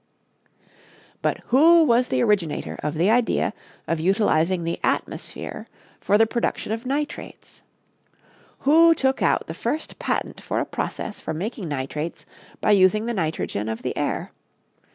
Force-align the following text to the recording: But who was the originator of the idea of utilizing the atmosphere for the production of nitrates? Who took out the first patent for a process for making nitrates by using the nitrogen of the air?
But 1.21 1.41
who 1.49 1.83
was 1.83 2.07
the 2.07 2.23
originator 2.23 2.75
of 2.81 2.95
the 2.95 3.11
idea 3.11 3.53
of 3.87 3.99
utilizing 3.99 4.63
the 4.63 4.79
atmosphere 4.83 5.67
for 5.99 6.17
the 6.17 6.25
production 6.25 6.71
of 6.71 6.87
nitrates? 6.87 7.61
Who 8.61 8.95
took 8.95 9.21
out 9.21 9.45
the 9.45 9.53
first 9.53 9.99
patent 9.99 10.41
for 10.41 10.59
a 10.59 10.65
process 10.65 11.19
for 11.19 11.35
making 11.35 11.67
nitrates 11.67 12.25
by 12.61 12.71
using 12.71 13.05
the 13.05 13.13
nitrogen 13.13 13.69
of 13.69 13.83
the 13.83 13.95
air? 13.95 14.31